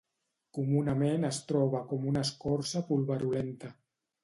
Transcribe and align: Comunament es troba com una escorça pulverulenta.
Comunament 0.57 1.27
es 1.29 1.41
troba 1.51 1.83
com 1.93 2.09
una 2.13 2.25
escorça 2.29 2.85
pulverulenta. 2.91 3.75